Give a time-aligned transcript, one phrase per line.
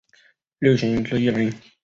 [0.57, 1.53] 六星之一人。